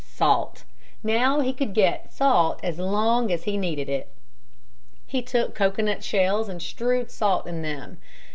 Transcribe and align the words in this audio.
Salt. 0.03 0.63
Now 1.03 1.41
he 1.41 1.53
could 1.53 1.75
get 1.75 2.11
salt 2.11 2.59
as 2.63 2.79
long 2.79 3.31
as 3.31 3.43
he 3.43 3.55
needed 3.55 3.87
it. 3.87 4.09
He 5.05 5.21
took 5.21 5.53
cocoanut 5.53 6.03
shells 6.03 6.49
and 6.49 6.59
strewed 6.59 7.11
salt 7.11 7.45
in 7.45 7.61
them. 7.61 7.99